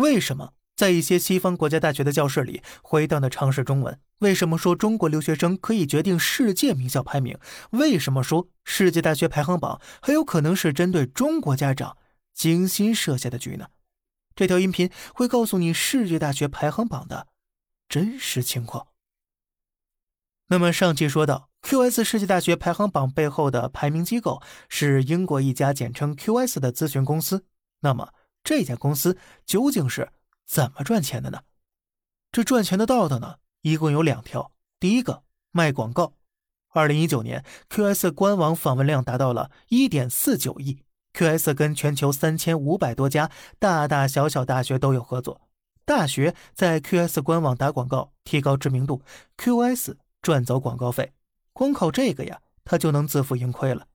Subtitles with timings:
[0.00, 4.00] 为什么在一些西方国家大学的教室里回荡的常是中文？
[4.20, 7.38] 为什么说中国留学生可以决定世界名校排名？
[7.72, 11.98] 为什么说世界大学排行榜很有可能是针对中国家长
[12.32, 13.66] 精心设下的局呢？
[14.34, 17.26] 这条音频会告诉你世界大学排行榜的
[17.86, 18.86] 真实情况。
[20.46, 24.40] 那么上期说到，QS 世界大学排行榜背后的排名机构
[24.70, 27.44] 是英国一家简称 QS 的咨询公司。
[27.80, 30.10] 那么这家公司究竟是
[30.46, 31.40] 怎么赚钱的呢？
[32.32, 34.52] 这赚钱的道道呢，一共有两条。
[34.78, 36.14] 第一个，卖广告。
[36.68, 40.84] 二零一九年，QS 官网访问量达到了一点四九亿。
[41.12, 45.40] QS 跟全球三千五百多家大大小小大学都有合作，
[45.84, 49.02] 大学在 QS 官网打广告，提高知名度
[49.36, 51.12] ，QS 赚走广告费。
[51.52, 53.88] 光靠这个呀，他就能自负盈亏了。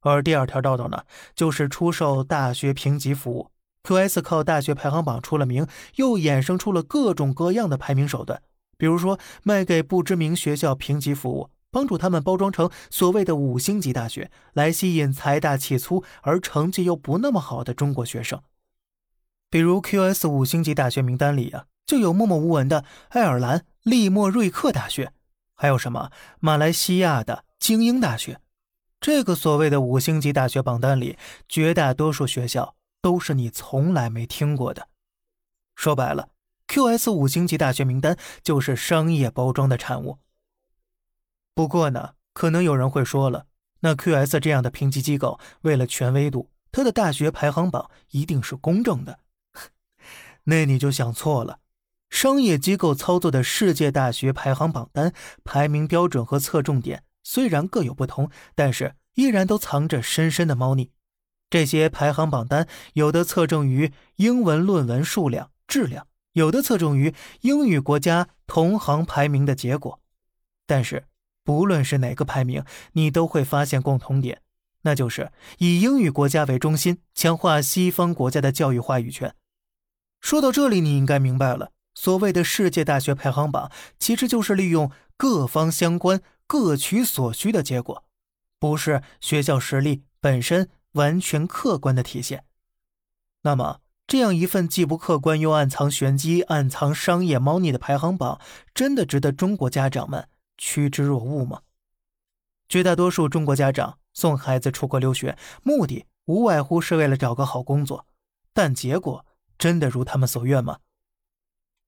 [0.00, 3.50] 而第二条道道呢，就是出售大学评级服务。
[3.88, 8.42] QS 靠大学排行榜出了名，又衍生出了各种各样的排名手段，
[8.76, 18.42] 比如说卖给不知名学校评级服务，帮助他们包装成所谓的五星级大学，来吸引财大气粗而成绩又不那么好的中国学生。
[19.48, 25.14] 比如 QS 五星级大学名单里啊，就有默默无闻的爱尔兰利莫瑞克大学，
[25.54, 28.38] 还有什么马来西亚的精英大学。
[29.00, 31.16] 这个所谓的五星级大学榜单里，
[31.48, 32.74] 绝大多数学校
[33.08, 34.90] 都是你从来没听过的。
[35.74, 36.28] 说白了
[36.66, 40.18] ，QS 五星级大学名单就是商业包装的产物。
[41.54, 43.46] 不过呢，可能有人会说了，
[43.80, 49.20] 那 QS 这样的评级机构为了权威度，它的大学排行榜一定是公正的。
[50.44, 51.60] 那你就想错了，
[52.10, 55.14] 商业机构操作的世界大学排行榜单
[55.44, 57.04] 排名标准和侧重点。
[57.22, 60.90] 虽然各有不同，但是依然都藏着深深的猫腻。
[61.50, 70.00] 这些排行榜单有的侧重于英文论文数量、质量，有的侧重于英语国家同行排名的结果。
[70.66, 71.06] 但是，
[71.44, 74.42] 不论是哪个排名，你都会发现共同点，
[74.82, 79.34] 那就是以英语国家为中心，强化西方国家的教育话语权。
[80.20, 86.20] 说到这里，你应该明白了，所谓的世界大学排行榜，其实就是利用各方相关。
[86.46, 88.04] 各取所需的结果，
[88.58, 92.44] 不是学校实力本身完全客观的体现。
[93.42, 98.40] 那么，这样一份既不客观又暗藏玄机、暗藏商业猫腻的排行榜，
[98.74, 101.62] 真的值得中国家长们趋之若鹜吗？
[102.68, 108.06] 绝大多数中国家长送孩子出国留学，目的无外乎是为了找个好工作，
[108.52, 109.24] 但结果
[109.58, 110.78] 真的如他们所愿吗？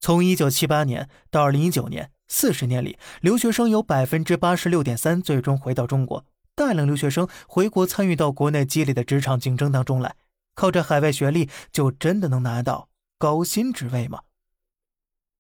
[0.01, 2.13] 从一九七八年到二零一九年。
[2.33, 6.25] 四十年里，留学生有百分之八十六点三最终回到中国。
[6.61, 10.15] 大量留学生回国参与到国内激烈的职场竞争当中来，
[10.55, 14.21] 靠着海外学历就真的能拿到高薪职位吗？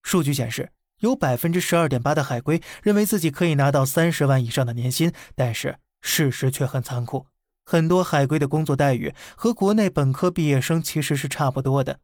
[0.02, 7.26] 数据显示，有百分之十二点八的海归认为自己可以拿到三十万以上的年薪，但是事实却很残酷，
[7.66, 12.00] 很多海归的工作待遇和国内本科毕业生其实是差不多的。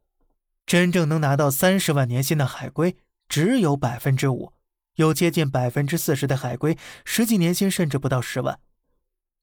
[0.66, 2.98] 真正能拿到三十万年薪的海归
[3.30, 4.52] 只有百分之五。
[4.96, 6.76] 有接近百分之四十的海归
[7.06, 8.58] 实际年薪甚至不到十万，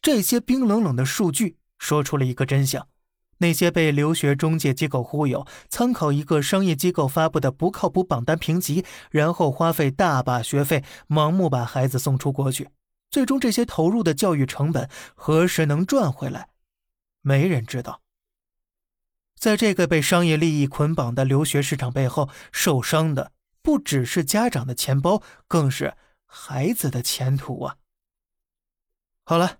[0.03, 2.89] 这些冰冷冷的数据说出了一个真相：
[3.37, 12.69] 那些被留学中介机构忽悠，参考一个商业机构发布的不靠谱榜单评级，然后花费大把学费，盲目把孩子送出国去，
[13.09, 16.49] 最终这些投入的教育成本何时能赚回来？
[17.21, 18.01] 没人知道。
[19.39, 23.31] 在这个被商业利益捆绑的留学市场背后，受伤的。
[23.61, 27.77] 不只是家长的钱包，更是孩子的前途啊！
[29.23, 29.59] 好了，